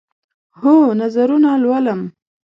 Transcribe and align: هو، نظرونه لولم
هو، 0.61 0.75
نظرونه 1.01 1.49
لولم 1.63 2.01